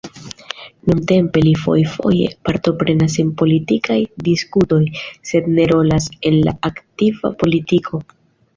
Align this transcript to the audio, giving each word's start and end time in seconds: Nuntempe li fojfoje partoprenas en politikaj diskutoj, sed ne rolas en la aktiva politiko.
Nuntempe 0.91 1.43
li 1.47 1.51
fojfoje 1.65 2.31
partoprenas 2.49 3.19
en 3.25 3.29
politikaj 3.43 3.99
diskutoj, 4.31 4.81
sed 5.33 5.53
ne 5.59 5.69
rolas 5.75 6.11
en 6.33 6.41
la 6.49 6.59
aktiva 6.73 7.35
politiko. 7.45 8.05